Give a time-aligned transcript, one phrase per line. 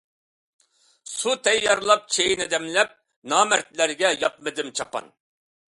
[1.15, 2.97] سۇ تەييارلاپ چېيىنى دەملەپ،
[3.35, 5.17] نامەردلەرگە ياپمىدىم چاپان.